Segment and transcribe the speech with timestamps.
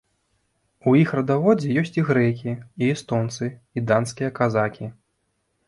[0.91, 4.93] У іх радаводзе ёсць і грэкі, і эстонцы, і данскія казакі.